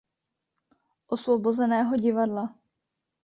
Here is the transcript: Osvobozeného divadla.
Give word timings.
Osvobozeného 1.15 1.93
divadla. 2.03 2.45